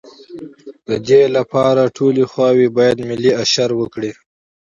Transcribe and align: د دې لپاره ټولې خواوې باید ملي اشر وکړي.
د 0.87 0.89
دې 1.07 1.21
لپاره 1.35 1.93
ټولې 1.97 2.23
خواوې 2.31 2.67
باید 2.77 2.97
ملي 3.09 3.31
اشر 3.43 3.69
وکړي. 3.75 4.11